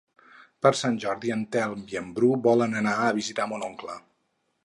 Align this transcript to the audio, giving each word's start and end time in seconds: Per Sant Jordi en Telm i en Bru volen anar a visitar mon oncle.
Per 0.65 0.69
Sant 0.79 0.95
Jordi 1.03 1.33
en 1.35 1.43
Telm 1.57 1.83
i 1.93 1.99
en 2.01 2.09
Bru 2.17 2.31
volen 2.49 2.75
anar 2.81 2.97
a 3.01 3.13
visitar 3.21 3.49
mon 3.53 3.67
oncle. 3.71 4.01